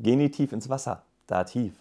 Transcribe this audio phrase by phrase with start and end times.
[0.00, 1.74] Genitiv ins Wasser, Dativ.